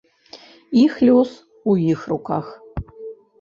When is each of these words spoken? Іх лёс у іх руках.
Іх 0.83 0.93
лёс 1.09 1.29
у 1.75 1.75
іх 1.91 1.99
руках. 2.15 2.45